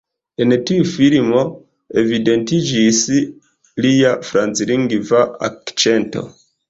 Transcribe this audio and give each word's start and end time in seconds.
En 0.43 0.53
tiu 0.69 0.85
filmo 0.93 1.43
evidentiĝis 2.03 3.01
lia 3.87 4.15
franclingva 4.31 5.23
akĉento. 5.51 6.25